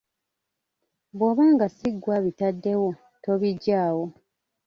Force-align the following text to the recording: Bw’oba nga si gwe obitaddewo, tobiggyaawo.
Bw’oba 1.17 1.43
nga 1.53 1.65
si 1.75 1.87
gwe 2.01 2.13
obitaddewo, 2.19 2.89
tobiggyaawo. 3.23 4.05